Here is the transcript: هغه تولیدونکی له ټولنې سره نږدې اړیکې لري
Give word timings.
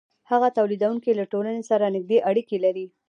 هغه 0.31 0.47
تولیدونکی 0.57 1.11
له 1.19 1.25
ټولنې 1.31 1.63
سره 1.69 1.93
نږدې 1.95 2.17
اړیکې 2.29 2.57
لري 2.65 2.85